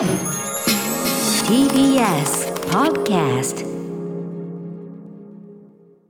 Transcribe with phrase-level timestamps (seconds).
[0.00, 0.08] TBS
[2.70, 3.66] Podcast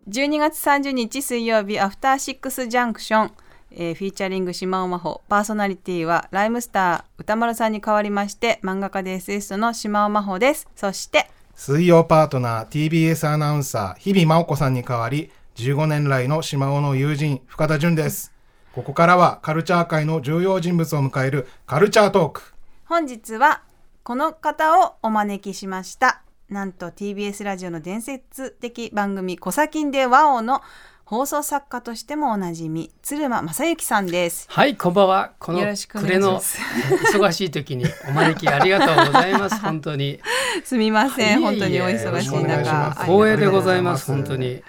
[0.08, 3.32] 12月30日水曜日アフターシックスジャンクション、
[3.72, 10.68] えーフィーチャリング島尾真帆パーソナリティはライムスター歌丸さんに代わりまして漫画家でエッセイストの島尾真帆です。
[10.76, 18.32] そして水曜パートナー TBS アナウンサー日々真央子さんに代わり15年来の島尾の友人深田純です。
[18.72, 22.54] ここからはカルチャー界の重要人物を迎えるカルチャートーク。
[22.84, 23.62] 本日は
[24.02, 26.22] この方をお招きしました。
[26.48, 30.62] なんと TBS ラジオの伝説的番組「コサキンでワオ」の
[31.04, 34.46] 放送作家としてもおなじみ鶴間正幸さんです。
[34.48, 35.32] はい、こんばんは。
[35.38, 39.56] このよろしくお願い暮れの忙しい時にお招きありがとうございます。
[39.60, 40.18] 本当に。
[40.64, 41.42] すみません。
[41.42, 42.90] 本当にお忙しい中。
[43.02, 44.06] 光栄でございます。
[44.06, 44.62] 本当に。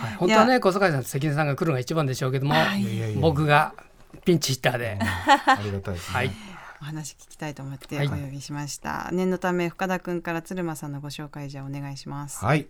[0.00, 2.54] はい、本当はね、小坂井さんと関根さんが来るのが一番でしょうけども、
[3.20, 3.72] 僕が
[4.24, 6.30] ピンチヒッターで、ありがたいですね、はい、
[6.80, 8.06] お話聞きたいと思ってはい。
[8.06, 12.44] お呼びしました、念のため深田君から鶴間さんのご紹介じゃあお願いします。
[12.44, 12.68] はい。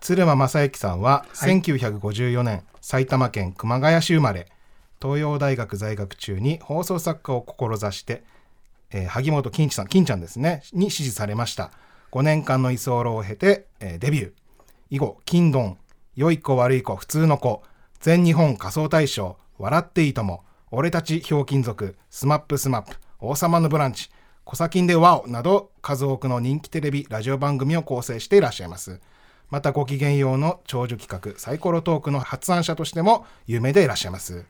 [0.00, 1.60] 鶴間正幸さんははい。
[1.60, 4.48] 1954年、埼玉県熊谷市生まれ。
[5.02, 8.22] 東洋大学在学中に放送作家を志して、
[8.90, 10.62] えー萩本欽一さん金ちゃんですね。
[10.72, 11.70] に支持されました。
[12.12, 14.32] 5年間の居候を経て、えーデビュー。
[14.90, 15.78] 以後「金ドン」
[16.16, 17.62] 「良い子悪い子普通の子」
[18.00, 24.10] 「全日本仮装大賞」「笑っていいとも」「俺たちひょうきん族」「SMAP SMAP」「王様のブランチ」
[24.44, 29.00] 「コサキンでワオ」など数多くの人気テレビラジオ番組を構成していらっしゃいます。
[29.50, 34.44] またごきげんようの長寿企画サイコロトークの発案者としても有名でいらっしゃいます。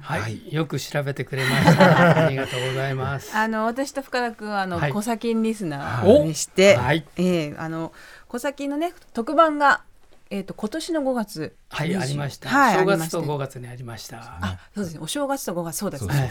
[0.00, 0.52] はい、はい。
[0.52, 2.24] よく調べてくれました。
[2.26, 3.36] ありがとうございます。
[3.36, 4.92] あの私と深田君はあの、はい。
[4.92, 6.24] コサキンリスナお。
[6.24, 7.06] ーでして、はい。
[7.18, 7.92] ええあの
[8.28, 9.82] コサキンのね特番が
[10.30, 12.48] えっ、と今年の5月はい、ありました。
[12.48, 13.16] はい正ありまして。
[13.16, 14.38] 月と5月にありました。
[14.40, 15.00] あそうですね。
[15.02, 16.30] お正月と5月そうですね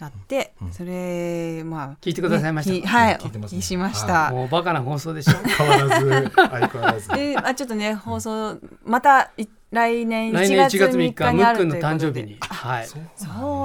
[0.00, 1.96] やって、それまあ。
[2.00, 2.88] 聞いてくださいました。
[2.88, 3.58] はい聞いてますね。
[3.58, 5.34] お聞きしました、もうバカな放送でしょ？
[5.46, 7.08] 変わらず相変わらず。
[7.08, 11.94] で、あ、ちょっとね、放送、また、い来年1来年月1月3 3日にあるのことで。
[11.94, 12.98] 誕生日に、はい、そ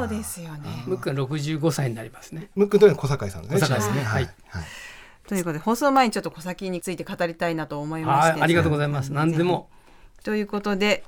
[0.03, 0.83] うですよね。
[0.87, 2.49] ムックン65歳になりますね。
[2.55, 3.59] ムックンというのは小坂井さんですね。
[3.61, 3.95] 小坂井さん。
[3.95, 4.23] ねはい。
[4.23, 4.63] はい
[5.29, 8.31] ということで、放送前にちょっと小先について語りたいなと思いまして。
[8.33, 9.13] はい、ありがとうございます。
[9.13, 9.69] 何でも。
[10.23, 11.03] ということで。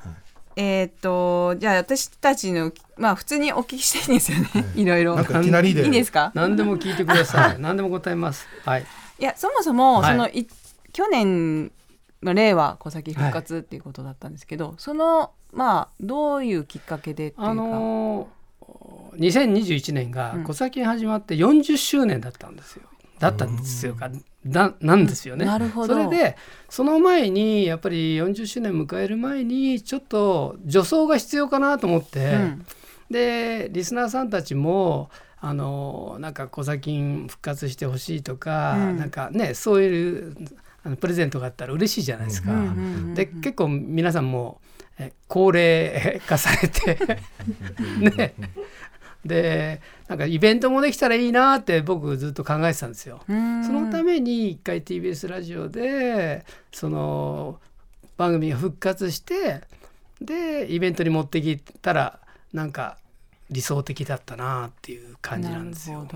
[0.57, 4.49] えーっと、じゃあ、私たちの、まあ、普通にお聞きしていいんですよね。
[4.75, 5.15] いろいろ。
[5.15, 6.31] なんかいきなりでいいですか？
[6.35, 7.59] 何でも聞いてください。
[7.59, 8.45] 何でも答えます。
[8.65, 8.85] はい。
[9.17, 10.47] いや、そもそも、はいその、い、
[10.93, 11.71] 去年。
[12.23, 22.83] の令和小先復活っていうことだったんですけど、そのまあどういうきっかけでっていうか、あのー、2021年がうん小先始まって40周年だったんですよ。
[23.21, 24.09] だったんですよか。
[24.45, 25.45] だなんですよね。
[25.45, 26.35] なるほどそれで
[26.67, 32.65] その前にやっぱり40周年迎える前にちょっと助走が必要かなと思って、うん
[33.11, 35.09] でリスナーさんたちも
[35.41, 40.35] あのなんか小先復活してほしいとか、うんなんかねそういう
[40.83, 42.51] あのプレゼントがあったら嬉しいじゃないですか。
[42.53, 42.67] うんうんう
[43.11, 44.61] んで結構皆さんも
[44.97, 46.97] え高齢化されて
[47.99, 48.33] ね
[49.25, 53.21] でなんかイベントもできたらいいなって僕ずっと考えてたんですよ。
[53.27, 53.63] うん。
[53.63, 57.59] そのために一回 TBS ラジオでその
[58.17, 59.61] 番組が復活して
[60.19, 62.19] でイベントに持ってきたら
[62.53, 62.97] なんか
[63.51, 66.07] 理想的だったなっていう感じなんですよ。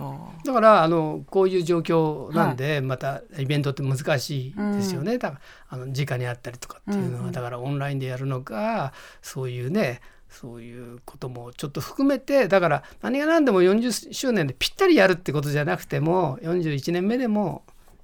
[0.45, 7.31] だからあのこういう状況なんで、またイベントって難しいですよね、だからあの直にあったりとかっていうのは、うんうん。
[7.33, 9.99] だからオンラインでやるのかそういうね
[10.39, 17.63] そういうこともちょっと含めてだから何が何でも40周年でぴったりやるってことじゃなくても41年目でも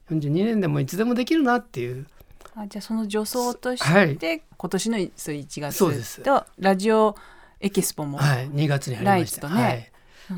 [0.09, 2.05] 42年でもいつでもできるなっていう。
[2.55, 4.17] どあじゃあその助走として、はい。
[4.57, 6.21] 今年のそう1そうです。
[6.21, 7.15] 月とラジオ
[7.59, 9.49] エキスポも、はい、2月に入りました。
[9.49, 9.55] ね。
[9.55, 9.91] はい。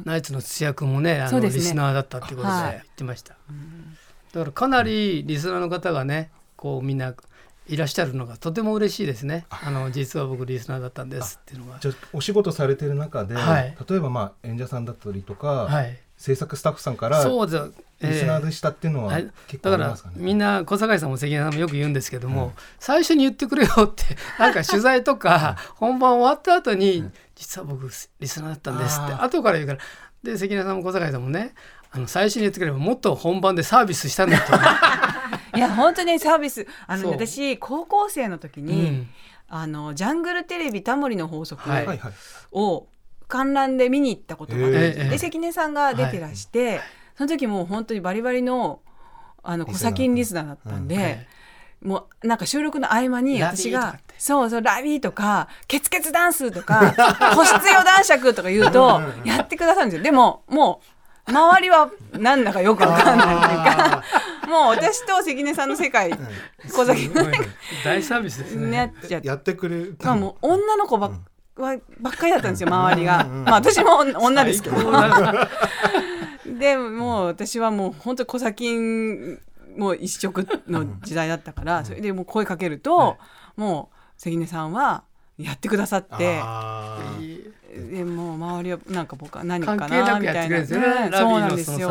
[0.05, 1.49] ナイツの土屋君もね、あのね。
[1.49, 2.71] リスナーだったってことではい。
[2.73, 3.35] 言ってました。
[4.33, 7.13] だからかなりリスナーの方がね、こうみんな
[7.67, 9.45] いらっしゃるのがとても嬉しいですね。
[9.49, 11.79] あの実は僕リスナーだったんですっていうのが。
[11.79, 15.97] じゃあお仕事されてる中で、はい例えばまあ演者さんだったりとか、はい。
[16.15, 17.71] 制作スタッフさんからそうです。
[18.01, 20.15] リスナーでしたっていうのははい結構だからありますかね？
[20.17, 24.03] みんな小坂井さんも関根さんもよく言うんですけども、最初に言ってくれよって
[24.39, 27.89] なんか取材とか本番終わった後に、実は僕
[28.19, 29.79] リスナーだったんですって後から言うから
[30.23, 31.53] で関根さんも小坂井さんもね
[31.91, 34.53] あの最初に言ってくればもっと本番でサービスしたんだと、
[35.55, 36.67] いや本当にサービス。
[36.87, 39.09] あの私高校生の時うに、ん。
[39.47, 41.85] あのジャングルテレビタモリの法則はい。
[41.85, 42.13] はいはい。
[42.51, 42.87] を
[43.27, 46.81] 観覧で見に行ったことがあって、ええで関根さんが出てらして、
[47.17, 48.81] その時もう本当にバリバリの
[49.43, 51.27] あのリスナーコサキンリスナーだったんで、はい。
[51.81, 56.93] もうなんか収録の合間に私がそうそうラビーとかケツケツダンスとか
[57.35, 60.03] 個室用男爵とか言うとやってくださるんですよ。
[60.03, 60.81] でもも
[61.27, 63.35] う周りはなんだかよくわかんない。
[63.35, 64.03] っていうか
[64.47, 66.11] もう私と関根さんの世界
[66.71, 67.25] 小崎の
[67.83, 71.11] 大サービスですにねなっちゃやってくれたまあもう女の子ばっ,、
[71.55, 73.25] はばっかりだったんですよ周りが。
[73.25, 74.77] まあ私も女ですけど。
[76.59, 78.77] でもう私はもう本当に小崎
[79.77, 83.17] もう一色の時代だったから、それでもう声かけると、
[83.55, 85.03] もう関根さんは
[85.37, 86.41] やってくださって。
[87.75, 90.59] あーいいでもう周りはなんか僕は何かなみたいな。
[90.59, 90.65] ね。
[90.65, 91.89] そうなんですよ。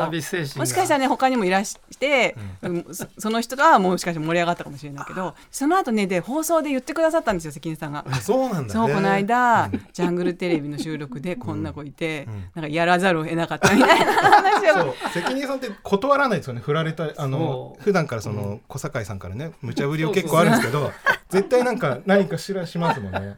[0.56, 2.86] もしかしたらね他にもいらして、うん。
[2.92, 8.04] そその人とはもしかして盛り上がったかもしれないけどその後ねで放送で言ってくださったんですよ関根さんが。
[8.08, 8.68] あそうなんだね。
[8.70, 14.94] そうこの間、ジャングルテレビの収録でこんな子いて、なんかやらざるを得なかったみたいな話を。
[15.12, 16.60] 関根さんって断らないですよね。
[16.60, 20.92] 振られたあの普段からその小堺さんからね無茶ぶりを結構あるんですけど
[21.28, 23.36] 絶対なんか何かしらしますもんね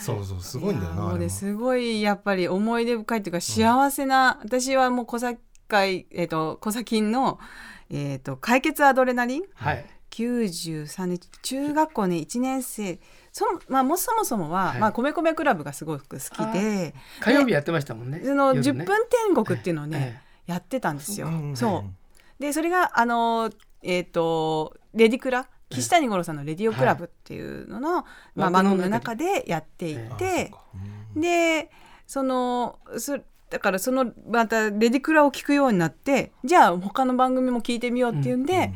[0.00, 1.30] そうそうすごいんだよやもうねなあれも。
[1.30, 7.38] すごいやっぱり思い出深いっていうか幸せな、私はもう小堺えっ、と小崎の
[7.90, 9.42] えっ、と解決アドレナリン？
[9.54, 9.84] はい。
[10.10, 12.98] 93年中学校ね1年生。
[13.32, 14.80] そのまあもうそもそもは、はい。
[14.80, 18.84] まあ米米クラブがすごく好きで火曜日やってましたもんねその10夜ね。
[18.84, 18.96] 分
[19.34, 21.28] 天国っていうのをね、えやってたんですよ。
[21.28, 21.56] うん。
[21.56, 22.42] そう。
[22.42, 23.50] でそれがあの
[23.82, 28.04] えっ、とレディクラ岸谷五郎さんの「レディオクラブ」っていうのの、
[28.34, 30.58] まあ、枠の中番組の中でやっていて、か。
[31.14, 31.20] うん。
[31.20, 31.70] で
[32.06, 33.18] そのそ
[33.50, 38.72] だからそのまたレディクラを聞くようになってじゃあ他の番組も聞いてみようっていうんで、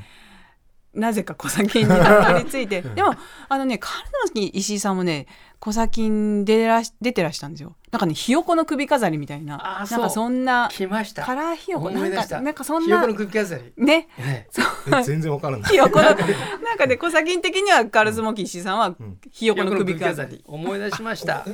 [0.95, 2.83] なぜか小崎にたどり着いて。
[2.95, 3.15] でも
[3.49, 3.93] あのね彼
[4.35, 5.27] の石井さんもね
[5.65, 7.77] 小崎に出らし出てらしたんですよ。
[7.93, 9.87] なんかねひよこの首飾りみたいな。
[9.89, 11.25] なんかそんな来ました。
[11.25, 12.41] カラーひよこなんか思い出した。
[12.41, 13.73] なんかそんなひよこの首飾り。
[13.77, 14.09] ね。
[14.19, 14.49] え
[14.91, 15.03] え。
[15.05, 15.71] 全然わからない。
[15.71, 16.17] ひよこのなん
[16.79, 18.97] かね小崎的にはカルスモキ石井さんは
[19.31, 20.43] ひよこの首飾り。
[20.49, 21.47] 思い出しました。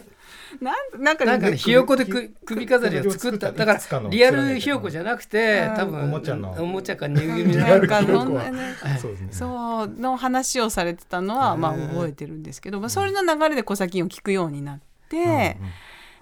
[0.62, 3.52] なんなんかねなんかねひよこでく首飾りを作った。
[3.52, 5.76] だからのリアルひよこじゃなくてうん。
[5.76, 6.52] 多分おもちゃの。
[6.52, 8.44] おもちゃかぬいぐるみなんかリアルひよこは。
[8.46, 9.28] そんなねそうですね。
[9.32, 15.56] そうの話をされてたのはまあ覚えてるんですけど、まあ、それの流れで小崎を聞くようになって、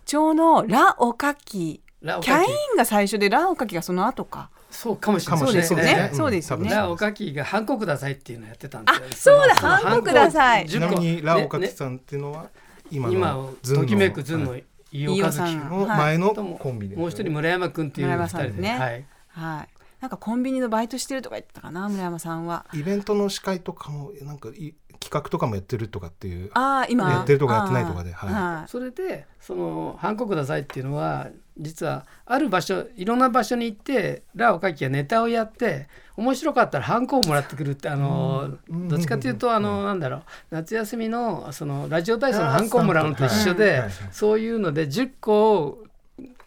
[0.05, 2.31] ちょうど「ラ・オカキ」ラオカキ。
[2.31, 4.51] キャインが最初で「ラ・オカキ」がその後か。
[4.71, 6.09] そうかもしれないですよね。
[6.13, 6.17] うん。
[6.17, 6.71] そうですよね。
[6.71, 8.93] ラオカキがハンコくださいっていうのをやってたんで。
[9.15, 10.69] すよあそうだのハンコください。
[10.69, 12.51] ちなみに10個ラオカキねさんっていうのは
[12.91, 14.65] 今今のときめくズンのはい。
[14.93, 16.97] 飯尾和樹の前のコンビで。
[16.97, 18.69] もう一人村山君っていう村二人で。
[18.69, 19.05] はい。
[19.29, 22.67] はいなんかコンビニのバイトしてるとか言ってたかな村山さんは。
[22.75, 27.11] イベントの司会とかもなんかい企画とかもやってるとかっていうああ今。
[27.11, 28.33] やってるとかやってないとかではい。
[28.33, 28.69] はい。
[28.69, 31.29] それでその「ハンコください」っていうのは
[31.59, 38.89] 実はある場所いろんな場所に行ってラオカキがネタをやって面白かったらハンコをもらってくるってあのうん。
[38.89, 45.85] どっちかというとあのなんだろう夏休みのそのラジオ体操のハンコをもらうのと一緒ではいそういうので10個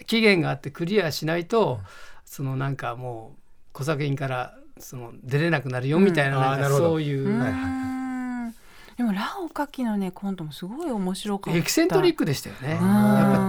[0.06, 1.80] 期限があってクリアしないと
[2.26, 3.39] そのなんかもう
[3.80, 7.28] 小作品からその出れなくなるよみたいなそういう。
[8.98, 11.58] でもラオカキのねコントもすごい面白かった。
[11.58, 12.72] エキセントリックでしたよね。
[12.72, 12.80] やっ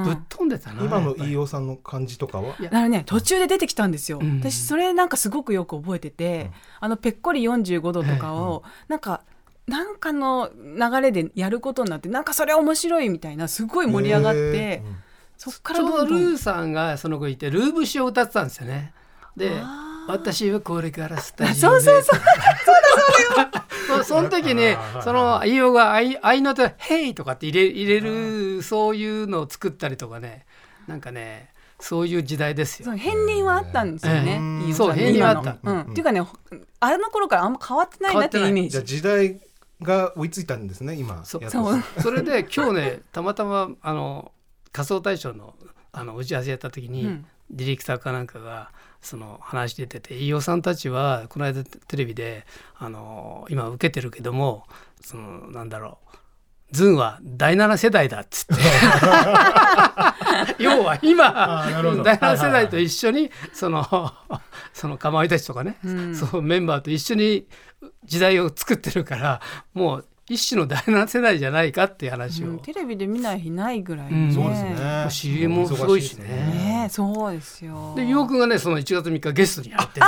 [0.04, 0.84] ぱりぶっ飛んでたな。
[0.84, 2.54] 今の飯尾さんの感じとかは？
[2.60, 4.38] いやだからね途中で出てきたんですよ、うん。
[4.38, 9.24] 私それなんかすごくよく覚えてて、あのぺっこり45度とかを、なんか
[9.66, 14.84] なんかの流れでやることになってなんかそれ面白いみたいなすごい盛り上がって、
[15.36, 16.20] そっかちょうらどんどん。
[16.20, 18.94] どルーさんがその子いてルー節を歌ってたんですよね。
[19.36, 19.50] で
[20.08, 22.02] 私はこれからスタジそうオでそう。
[22.02, 22.20] そう
[23.86, 30.46] そうその時に その飯尾が愛愛の手「ヘイ!」とかって入れ入れるそういうのを作ったりとかね。
[30.86, 32.86] なんかねそういう時代ですよ。
[32.86, 32.98] そう。
[32.98, 35.56] 片鱗はあったんですよね、そう片鱗はあった。
[35.62, 35.80] うん。
[35.80, 36.22] っていうかね
[36.80, 39.40] あの頃からあんま変わってないなっていうイメーじゃ時代
[39.82, 41.82] が追いついたんですね今そうやっとそう。
[42.02, 44.32] それで今日ねたまたまあの
[44.72, 45.54] 仮想大賞の
[45.92, 47.26] あの打ち合わせやった時に、うん。
[47.50, 48.70] ディレクターかなんかが
[49.02, 54.64] その話してて飯尾さんたちはこの間テレビであの今受けてるけども
[55.00, 56.16] そのなんだろう
[56.72, 58.54] ズンは第7世代だっつって。
[60.62, 61.64] 要は今
[62.04, 64.12] 第7世代と一緒にその
[64.72, 66.14] そのかまいたちとかね、うん。
[66.14, 67.48] そうメンバーと一緒に
[68.04, 69.40] 時代を作ってるから
[69.74, 74.32] もう一種の第7世代じゃないかっていう話を、うんテレビで見ない日ないぐらい、うん。
[74.32, 75.06] そうですね。
[75.10, 76.28] CM もすごいしね。
[76.28, 77.94] ねえそうですよ。
[77.96, 80.06] で、よくがね、その1月3日ゲストに入ってる。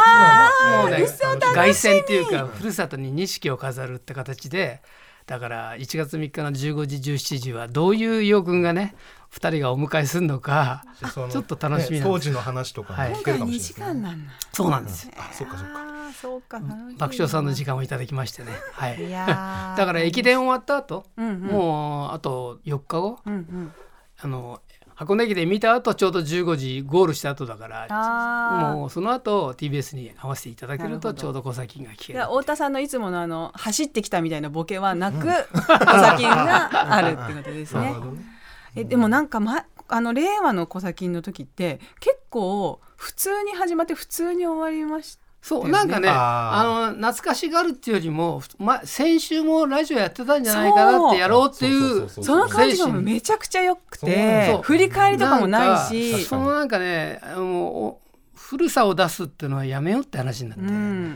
[0.79, 1.07] もうね、
[1.55, 4.81] 凱旋っていうか、ふるさとに錦を飾るって形で、
[5.27, 8.95] だから1月3日の15時、17時は、どういう伊尾くんがね、
[9.35, 11.93] 2人がお迎えするのか、ちょっと楽しみなんです。
[11.95, 13.95] ね当時の話とかもはい今回聞けるかも2時しれない。
[13.95, 14.33] ですね間なんだ。
[14.53, 15.13] そうなんですよ。
[15.17, 15.82] あそうかそうか
[16.23, 18.53] そうか楽しみだ爆笑さんの時間をいただきましてね。
[18.73, 19.05] はい。
[19.05, 19.11] い。
[19.11, 19.27] だ
[19.75, 21.41] から駅伝終わった後、うんうん。
[21.41, 23.73] もうあと4日後、うんうん。
[24.21, 24.61] あの
[24.95, 37.95] 箱根駅で見た後ちょうど15時ゴールした後だからあもうその後 TBS に合わせていただけるとちょうど小崎が聞ける太田さんのいつものあの走ってきたみたいなボケはなく、 小崎があるってことですね。
[38.77, 53.03] えでもなんか、ま、あの令和の小崎の時って結構普通に始まって普通に終わりましたそうなんかねあの懐かしがるっていうよりも、ま、先週もラジオやってたんじゃないかなってやろうっていうその感じが精神。
[53.03, 56.23] めちゃくちゃ良くて振り返りとかもないし。
[56.23, 58.01] かそのなんかねあのお
[58.37, 60.55] 古さを出すっていうのはやめようって話にな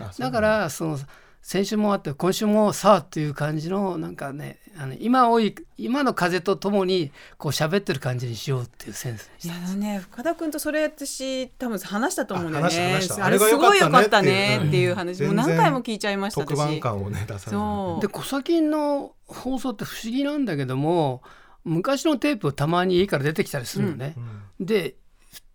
[0.09, 0.99] って、だからその
[1.47, 12.99] 先週もあって今週もさあっていう感じのなんかねあの今多い今の風とともにこう喋ってる感じにしようっていうセンスいやにしたあのね深田君とそれ私多分話したと思うんだよね。
[13.21, 18.03] あれすごい良かったねっていう話もう何回も聞いちゃいました特番感をね出さそう。
[18.03, 21.23] で小崎の放送って不思議なんだけども
[21.63, 24.17] 昔のテープたまに家から出てきたりするのね、
[24.59, 24.97] で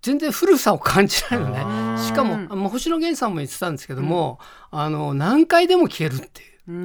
[0.02, 1.40] 全然古さを感じない。
[1.40, 4.40] のねしかもあの星野源さんも言ってたんですけども、
[4.72, 6.72] あの何回でも聞けるっていう。
[6.72, 6.76] うー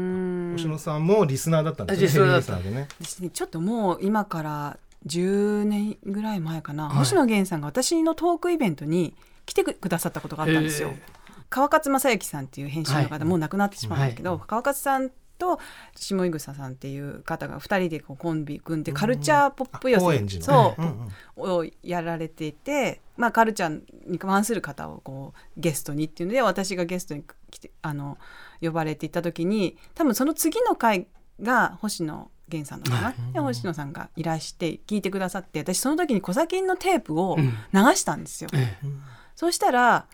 [0.50, 0.52] ん。
[0.52, 2.56] 星野さんもリスナーだったんですねリスナーだった。
[2.56, 6.96] ヘビーリスナーでねちょっともう今から10年ぐらい前かな、はい。
[6.96, 9.14] 星野源さんが私のトークイベントに
[9.46, 10.88] 来てくださったことがあったんですよ。
[10.88, 11.02] へ
[11.48, 13.24] 川勝正幸さんっていう編集の方、はい。
[13.24, 15.58] もう亡くなってしまうんだけど、は川勝さんと
[15.94, 21.58] 下井草さんっていう方が2人でこうコンビ組んでカルチャーポップ寄せ高円寺のそう、んうん。
[21.58, 28.18] をやられていて、まあ、カルチャーに関する方をこうゲストにっていうので私がゲストに来てあの
[28.60, 31.06] 呼ばれていった時に多分その次の回
[31.40, 37.44] が星野源さんだったかな、で星野さんがいらして聞いてくださって私その時に小崎のテープをうん。
[37.72, 38.50] 流したんですよ。
[38.54, 38.86] ええ。
[39.34, 40.06] そうしたら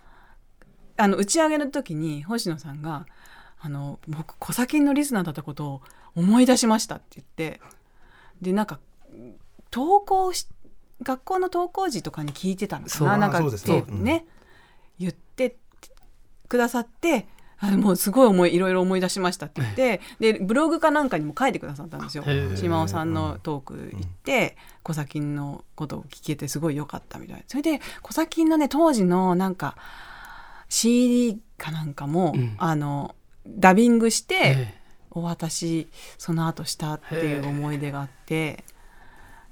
[0.96, 3.06] あの打ち上げの時に星野さんが
[3.64, 5.82] 「あの僕小崎のリスナーだったことを
[6.16, 7.60] 思い出しました」って言って。
[8.42, 8.80] でなんか
[9.72, 10.48] 登校し
[11.02, 13.16] 学校の登校時とかに聞いてたのかな。
[13.16, 13.78] なんかあそうですテね。
[13.78, 14.26] ープね、
[14.98, 15.56] 言って
[16.48, 17.28] くださって。
[17.64, 20.00] あもうすごい思いいろいろ思い出しましたって言って。
[20.18, 22.24] でブログかなんかにも書いてくださったんですよ。
[22.56, 27.42] 島尾さんのトーク行って小崎のことを聞けてすごい良かったみたいな。
[27.46, 29.76] それで小崎のね当時のなんか
[30.68, 32.56] CD かなんかも、うん。
[32.58, 33.14] あの
[33.46, 34.82] ダビングして、え
[35.14, 38.64] お渡しその後したっていう思い出があって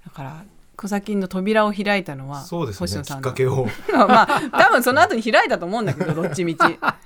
[0.04, 0.44] だから
[0.74, 2.88] 小崎の扉を開いたのはそうですね。
[2.88, 3.22] きっ星野さんの。
[3.22, 3.66] かけを。
[3.92, 6.60] まあ多分その後に開いたと思うんだけどどっちみち。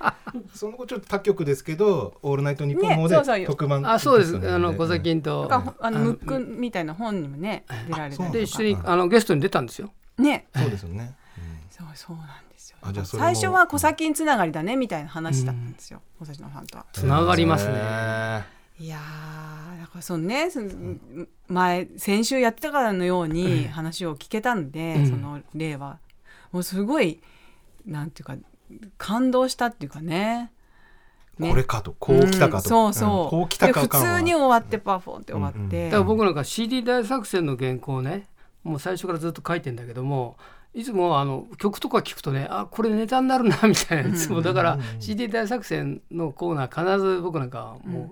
[0.55, 3.35] その後ちょっと他局ですけど「オールナイトニッポン」ねもそうそう。
[3.35, 4.35] よで特番あそうです。
[4.49, 5.49] あの小崎と。
[5.51, 8.29] あのあムックンみたいな本にもね出られたりとか。
[8.29, 9.91] で一緒にあのゲストに出たんですよ。
[10.17, 10.47] ね。
[10.55, 11.13] そうですよね。
[11.69, 13.25] そうそうなんですよあじゃあそれも。
[13.27, 16.01] 最初は小崎つながりだねみたいな話だったんですよ。
[16.19, 16.85] 星野さんとは。
[16.93, 17.73] つながりますね。
[17.73, 18.45] ね
[18.77, 20.69] いやーだからそのねその
[21.47, 25.09] 前先週やってたからのように話を聞けたんで、うん。
[25.09, 25.99] その例は。
[26.51, 27.21] もうすごい
[27.85, 28.35] なんていうか
[28.97, 30.51] 感動したっていうかね。
[31.37, 31.49] ね。
[31.49, 31.95] これかと。
[31.99, 33.29] こう来たかと、んそうそう、ん。
[33.29, 38.27] こう来た普通に終わってパフォーって終わって、うんうんだから僕なんか CD 大作戦の原稿ね
[38.63, 40.37] もう最初からずっと書いてんだけども
[40.75, 48.07] いつもあの曲とか聞くとねあこれネタになるなみたいないつもだから CD 大作戦のコーナー必ず僕なんかもう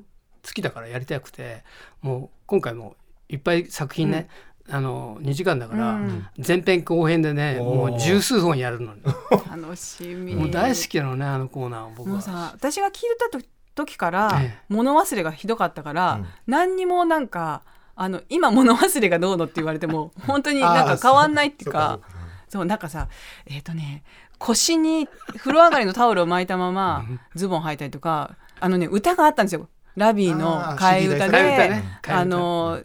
[0.46, 1.64] 好きだからやりたくて
[2.02, 2.96] もう今回も
[3.28, 4.30] いっぱい作品ね、
[4.70, 6.28] あの2時間だからうん。
[6.46, 8.94] 前編後編でねもう十数本やるの。
[8.96, 9.02] に
[9.50, 10.36] 楽しみ。
[10.36, 12.14] もう大好きなのねあのコーナーを僕は。
[12.14, 13.02] もうさ私が聞い
[13.32, 13.44] たと
[13.76, 14.64] 時からええ。
[14.70, 16.28] 物忘れがひどかったから、うん。
[16.48, 17.64] 何にもなんか
[17.96, 22.13] あの今物忘れがどうのって言われても本当になんか変わんないっていうかあ
[22.54, 23.08] そうなんかさ
[23.48, 24.04] えっ、とね
[24.38, 25.08] 腰に
[25.38, 29.70] 風呂上がりのタオルを巻いたままズボン履いたりとかあのね歌があったんですよ。
[29.96, 32.00] ラビーの替え歌あーで作ね。
[32.08, 32.80] あの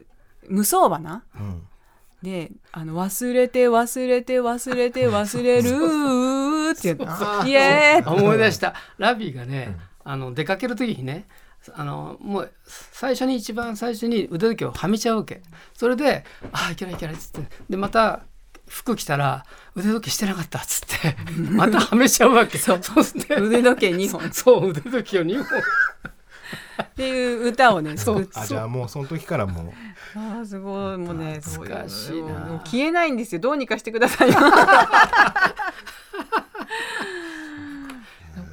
[0.49, 1.23] 無双花。
[1.37, 1.63] そううん。
[2.23, 6.89] であの忘れて忘れて忘れて 忘れるって
[7.47, 8.73] イエー思い出した。
[8.97, 11.27] ラビーがね、あの出かける時にね
[11.75, 15.43] あのもう最初に一番最初に腕時計をはめちゃうわけ。
[15.75, 17.49] それで「あいけないいけない」っつって。
[17.69, 18.23] でまた
[18.69, 19.45] 服着たら
[19.75, 21.17] 腕時計してなかったっつって
[21.51, 22.59] またはめちゃうわけ。
[22.59, 22.83] そう。
[22.83, 24.27] して腕時計2 本。
[24.27, 25.63] っそう腕時計を2本
[26.97, 29.73] ていう歌をね作ってあじゃあもうその時からもう。
[30.19, 30.97] あーすごい。
[30.97, 32.61] もうね懐かしいな。
[32.65, 33.41] 消えないんですよ。
[33.41, 34.41] どうにかしてください よ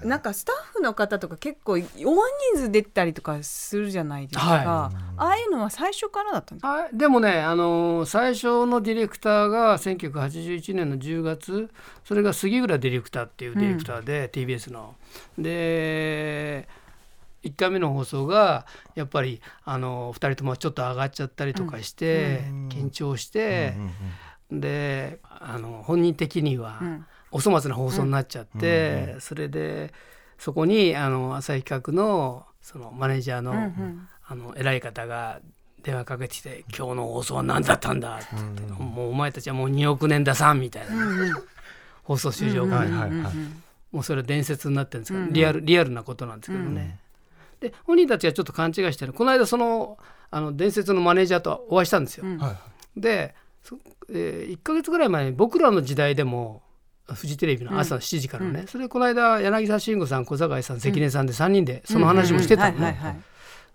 [0.03, 2.15] なんかスタッフの方とか結構大人
[2.55, 4.65] 数出たりとかするじゃないですか、はい。
[4.65, 6.67] ああいうのは最初からだったんですか？
[6.67, 6.89] はい。
[6.91, 11.69] でもね、あのー最初のディレクターが1981年の10月
[12.03, 14.95] それが杉浦ディレクターっていうディレクターで、TBS の。
[15.37, 16.67] で
[17.43, 18.65] 1回目の放送が
[18.95, 22.69] やっぱりあの2人ともちょっと上がっちゃったりとかして、うん。
[22.69, 23.91] 緊張して、うんうん
[24.59, 27.05] であの本人的にはうん。
[27.31, 29.91] お粗末な放送になっちゃって、それで
[30.37, 34.07] そこにあの朝日企画のそのマネージャーの,、うんうん。
[34.27, 35.39] あの偉い方が
[35.83, 41.33] 電話かけてきて「今日の放送は何だったんだ」って言って、もうお前たちはもう2億年ださん」みたいな、うんうん。
[42.03, 42.91] 放送終了後に、
[43.91, 45.33] もうそれは伝説になってるんですけど、うんうん。
[45.33, 46.99] リアルリアルなことなんですけどね。
[47.59, 49.13] で本人たちがちょっと勘違いしてる。
[49.13, 49.97] この間その
[50.31, 52.25] あの伝説のマネージャーとお会いしたんですよ。
[52.25, 52.37] うん。
[52.37, 52.55] はい
[52.97, 53.77] で、そ
[54.09, 56.61] え1か月ぐらい前に僕らの時代でも
[57.13, 62.77] フジテレビの朝7時からね、それこの間柳沢慎吾さん小坂井さん関根さんで3人でその話もしてたの。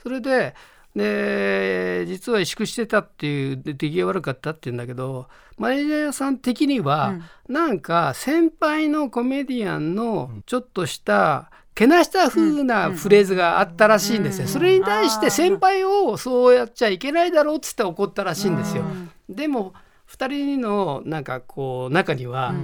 [0.02, 0.54] それで
[0.96, 7.14] で実は萎縮してたっていうで出来が悪かったっていうんだけどマネージャーさん的には、
[7.48, 14.48] なんか先輩のコメディアンのちょっとしたけなした風なフレーズがあったらしいんですよ。
[14.48, 18.82] それに対して先輩をそうやっちゃいけないだろうっつって怒ったらしいんですよ。
[19.28, 19.74] でも
[20.10, 22.54] 2人のなんかこう中には、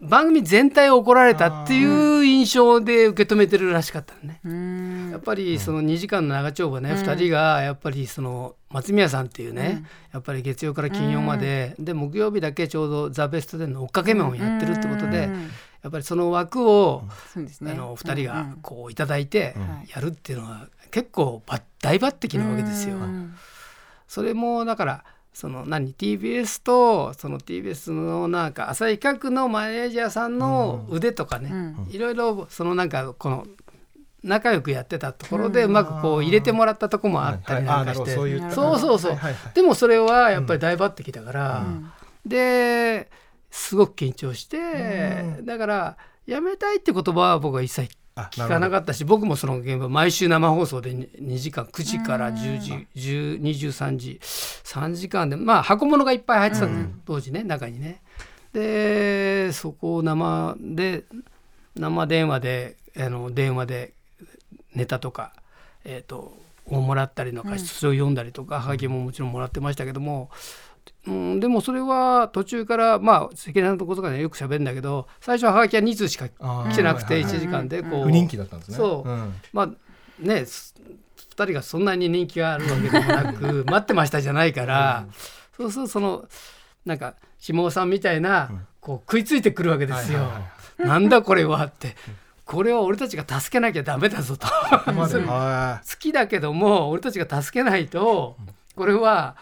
[0.00, 4.40] 番組全体を怒られたっていう印象で受け止めてるらしかったのね。
[4.44, 5.10] うん。
[5.10, 15.50] やっぱりその2時間の長丁場ね、2人がやっぱりその松宮さんっていうね、やっぱり月曜から金曜まで、で木曜日だけちょうど「ザ・ベストでの追っかけ面をやってるってことで、うん。
[15.82, 19.86] やっぱりその枠を、あの2人がこういただいてん。
[19.94, 22.96] やるっていうのは結構ば大抜擢なわけですよ。
[22.96, 23.34] うん。
[24.06, 25.04] それもだから
[25.36, 31.88] その何？TBS とその TBS のなんか浅井企画のマネージャーさんの腕とかね、うん。
[31.90, 33.46] いろいろそのなんかこの
[34.22, 38.22] 仲良くやってたところでうまくこう入れてもらったとこもあったりなんかして、そ
[38.76, 39.52] うそうそう、はいはいはい。
[39.52, 41.92] でもそれはやっぱり大抜擢だから、ん。
[42.24, 43.10] で
[43.50, 56.68] すごく緊張して、だから辞めたいって言葉は僕は一切あ聞かなかったし僕もその現場毎週生放送で2時間9時から10時10 23時3時間でまあ箱物がいっぱい入ってた
[57.04, 58.02] 当時ね中にね。
[58.52, 61.04] でそこを生で
[61.74, 63.92] 生電話であの電話で
[64.74, 65.32] ネタとか、
[65.84, 70.28] えー、とをもらったりとか、それを読んだりとかはがきももちろんもらってましたけども、うん、
[71.38, 78.76] でもそれは途中からまあ関根さんとことかでよく喋るんだけど最初ははがきは2通しか来てなくてあー1時間でこう、不人気だったんですね。
[78.76, 79.08] そう。
[79.08, 79.34] うん。
[79.52, 79.68] まあ
[80.18, 80.74] ねす
[81.36, 85.06] 2人がそんなに人気があるわけでもなく待ってましたじゃないから、
[85.56, 86.26] そうそうその
[86.84, 90.20] なんか下尾さんみたいな、こう食いついてくるわけですよ。
[90.20, 91.94] はいはいはなんだこれはって。
[92.46, 94.46] これは俺たちが助けなきゃダメだぞと。
[94.46, 98.36] 好きだけども俺たちが助けないと
[98.76, 99.36] これは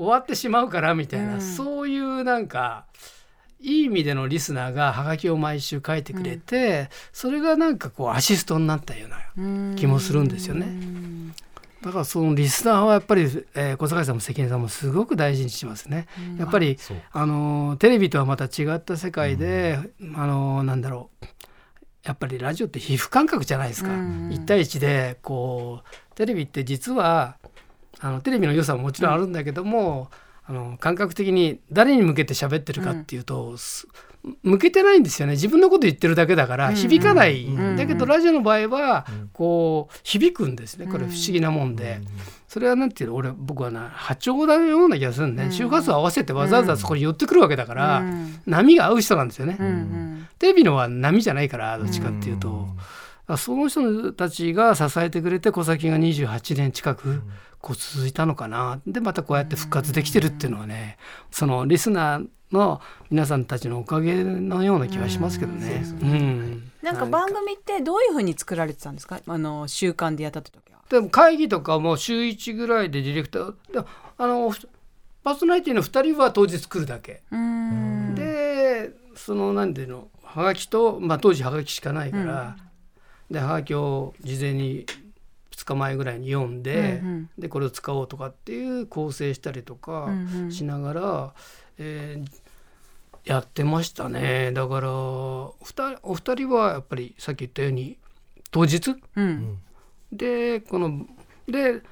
[0.00, 1.40] 終わってしまうからみたいな、うん。
[1.42, 2.86] そういうなんか
[3.60, 9.40] いい意味でのリスナーがハガキを毎週書いてくれて、それがなんかこうアシストになったようなう
[9.72, 9.76] ん。
[9.76, 10.66] 気もするんですよね。
[11.82, 13.22] だからそのリスナーはやっぱり、
[13.54, 16.06] えー小坂井さんも関根さんもすごく大事にしますね。
[16.38, 16.78] やっぱり
[17.12, 19.78] あのテレビとはまた違った世界で、
[20.14, 21.26] あのなんだろう。
[22.02, 24.30] やっぱりラジオって皮膚感覚じゃないですか、うん。
[24.30, 27.36] 1対1でこうテレビって実は
[28.00, 30.10] あのテレビの良さももちろんあるんだけども、
[30.44, 33.86] あの感覚的に誰に向けて喋ってるかっていうと、す
[34.42, 35.32] 向けてないんですよね。
[35.32, 37.76] 自分のこと言ってるだけだから響かない、ん。
[37.76, 40.86] だけどラジオの場合はこう響くんですね。
[40.86, 42.00] これ不思議なもんで。
[42.48, 43.16] それはなんていうの？
[43.16, 48.40] 俺僕はな波長だような気がするんね、周波数を合わせてわざわざそこに寄ってくるわけだから、うん。
[48.44, 49.56] 波が合う人なんですよね、
[50.40, 52.82] テレビのは波じゃないからどっちかっていうと、あ
[53.36, 57.22] その人たちが支えてくれて小崎が28年近く
[57.60, 58.80] こう続いたのかな。
[58.86, 60.96] でまたこうやって復活できてるっていうのはね
[61.30, 65.84] そのリスナーの皆さんたちのおかげのような気はしますけどね。
[66.02, 66.70] うん。
[66.82, 69.20] なんか番組ってどういうふうに作られてたんですか？
[69.26, 70.80] あの週間でやった時は。
[70.88, 73.86] でも会議とかも週1ぐらいでディレクターで
[74.18, 74.52] あの
[75.22, 78.14] パーソナリティの2人は当日来るだけ、うん。
[78.16, 82.56] でその何ていうのはがきと、まあ、当時はがきしかないから、
[83.30, 84.86] ではがきを事前に
[85.52, 87.30] 2日前ぐらいに読んで、うんうん。
[87.38, 90.52] でこれを使おうとかっていう構成したりとかうんうん。
[90.52, 91.34] しながら、
[91.78, 92.40] えー
[93.26, 94.50] やってましたね。
[94.52, 97.98] だからお二人はやっぱりさっき言ったように
[98.50, 98.96] 当日？
[99.14, 99.58] うん。
[100.10, 101.06] でこの
[101.46, 101.82] で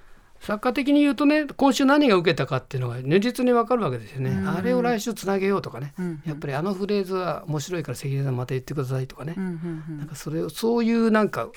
[0.40, 6.22] 作家的に言うとね今週何が受けたかっていうのが如実に分かるわけですよね、あれを来週つなげようとかね、うん。
[6.26, 9.98] やっぱりあのフレーズは面白いから関根さんまた言ってくださいとかね、うんうんうん。
[9.98, 11.48] なんかそれをそういうなんか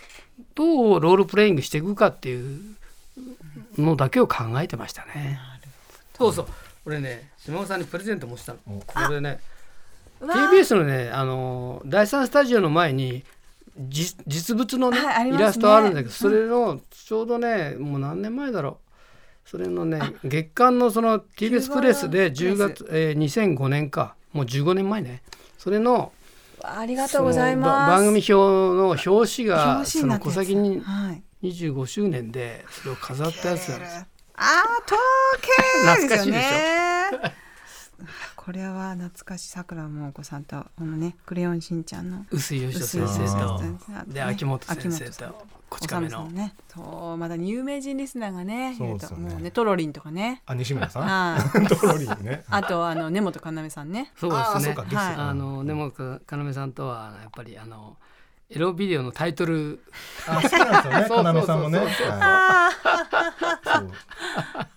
[0.56, 2.60] どうロールプレイングしていくかっていう
[3.78, 5.40] のだけを考えてましたね。
[6.18, 6.48] そうそう。
[6.86, 8.60] 俺ね島尾さんにプレゼントもしたの。
[8.86, 9.40] これね
[10.22, 13.26] TBS のねあの第三スタジオの前にじ
[13.90, 15.36] 実物のね、はいね。
[15.36, 18.80] イラストあるんだけどそれのちょうどねもう何年前だろ
[19.46, 24.16] それのね月間のその TBS プレスで10キューバ月、えー、2005年か。
[24.34, 25.22] もう15年前ね。
[25.58, 26.14] それの
[26.64, 27.90] ありがとうございます。
[27.90, 31.24] ば番組表の表紙がその小崎にはい。
[31.44, 37.41] 25周年でそれを飾ったやつなんですあー、懐かしいでしょょ。
[38.36, 39.50] これは懐かしい。
[39.50, 46.26] さくらもお子さんとこのねクレヨンしんちゃんの臼井義人先生薄いと先生で秋元先生とこち亀の。
[46.28, 46.54] ね。
[46.74, 49.30] そうまだ有名人リスナーがねそうですよね。
[49.34, 50.42] もうねトロリンとかね。
[50.46, 51.04] あ西村さん？
[51.04, 52.44] はい トロリーね。
[52.52, 53.34] あとあの根本
[53.64, 54.12] 要さんね。
[54.18, 54.76] そうですね。
[55.18, 57.98] あの根本要さんとはやっぱりあの
[58.54, 59.80] エロビデオのタイトル。
[60.28, 61.80] あ好きなんですよね そうそうそう要さんもね。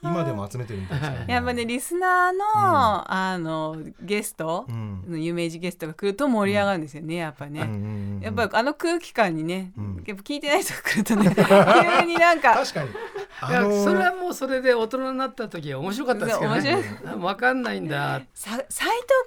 [0.02, 1.24] 今でも集めてるみたいですね。
[1.28, 5.04] ー やっぱねリスナーの、あのゲストう、ん。
[5.22, 7.78] 有名人ゲストが来ると盛り上がるんですよねやっぱりね、うんうんう
[8.20, 10.04] んやっぱりあの空気感にね、うん。
[10.06, 12.90] やっぱ聞いてない人が来るとね 急になんか確かに
[13.40, 18.22] あのーそれはもうそれで大人になった時は面白かったですけど面ね白分かんないんだ。
[18.34, 18.66] さ斉藤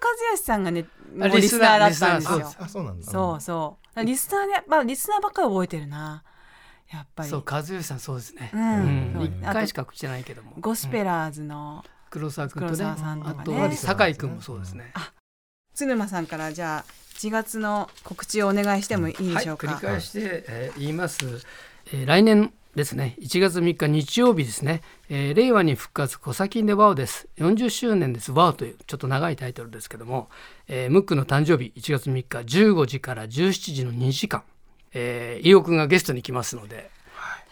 [0.01, 2.53] 和義さんがねリスナーだったんですよ。
[2.59, 3.05] ああそうなんだ。
[3.11, 4.03] そうそう。
[4.03, 6.23] リスナーでまあリスナーばっかり覚えてるな。
[6.91, 7.29] やっぱり。
[7.29, 8.51] そう和義さんそうですね。
[8.53, 8.61] うん。
[8.61, 9.11] うん。
[9.15, 9.25] そう。
[9.25, 10.53] 一回しか来てないけども。
[10.59, 13.37] ゴスペラーズの黒沢君とねさんとかね。
[13.41, 14.93] あとは酒井君もそうですね。
[15.73, 21.25] 鶴間さんからじゃあ1月の告知をお願いしてもいいではいしょうか、繰り返して、えー言います、
[21.93, 23.15] えー来年ですね。
[23.19, 27.27] 1月3日日曜日ですね、えー令和に復活小先でワオです。
[27.37, 28.31] 40周年です。
[28.31, 30.29] ワオというちょっと長いタイトルですけども、
[30.67, 34.43] えームックの誕生日1月3日15時から17時の2時間、
[34.93, 36.91] えー、飯尾くんがゲストに来ますので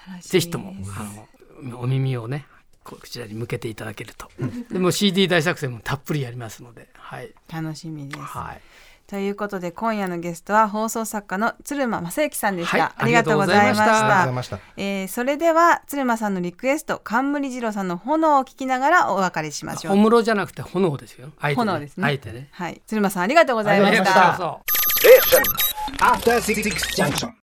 [0.08, 2.46] 楽しみぜひともあのお耳をね
[2.84, 4.30] こちらに向けていただけると、
[4.72, 8.62] でも CD 大作戦もたっぷりやりますのではい、楽しみです、はい、
[9.08, 12.92] ということで今夜のゲストは放送作家の鶴間正幸さんでした、はい。
[12.98, 14.32] ありがとうございました。
[14.32, 14.60] ました。
[14.78, 19.94] えーそれでは鶴間さんのリクエスト冠二郎さんの炎を聞きながらお別れしましょう。
[19.94, 21.30] お室じゃなくて炎ですよ。
[21.40, 22.06] あえて炎ですね。
[22.08, 22.82] あえてねはい。
[22.88, 24.30] 鶴間さんありがとうございましありがとうござい
[27.12, 27.34] また